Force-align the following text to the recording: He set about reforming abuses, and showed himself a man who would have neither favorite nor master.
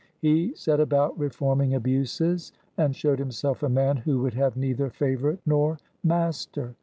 He 0.19 0.55
set 0.55 0.79
about 0.79 1.19
reforming 1.19 1.75
abuses, 1.75 2.53
and 2.75 2.95
showed 2.95 3.19
himself 3.19 3.61
a 3.61 3.69
man 3.69 3.97
who 3.97 4.19
would 4.23 4.33
have 4.33 4.57
neither 4.57 4.89
favorite 4.89 5.41
nor 5.45 5.77
master. 6.03 6.73